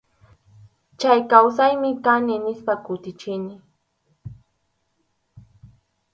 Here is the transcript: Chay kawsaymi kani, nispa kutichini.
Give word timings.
Chay 0.99 1.19
kawsaymi 1.31 1.89
kani, 2.05 2.35
nispa 2.45 2.73
kutichini. 2.85 3.55